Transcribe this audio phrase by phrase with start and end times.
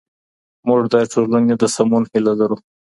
[0.67, 2.57] موږ د ټولني د سمون هيله لرو.